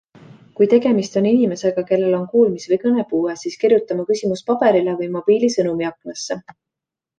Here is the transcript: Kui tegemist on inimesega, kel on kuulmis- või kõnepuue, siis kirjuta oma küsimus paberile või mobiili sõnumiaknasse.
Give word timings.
Kui 0.59 0.67
tegemist 0.69 1.17
on 1.19 1.27
inimesega, 1.31 1.83
kel 1.91 2.07
on 2.21 2.23
kuulmis- 2.31 2.65
või 2.73 2.79
kõnepuue, 2.85 3.37
siis 3.43 3.59
kirjuta 3.65 3.99
oma 3.99 4.07
küsimus 4.09 4.43
paberile 4.51 4.99
või 5.05 5.13
mobiili 5.19 5.53
sõnumiaknasse. 5.59 6.43